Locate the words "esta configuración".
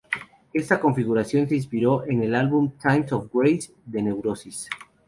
0.51-1.47